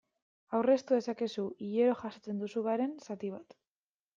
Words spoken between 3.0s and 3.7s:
zati bat.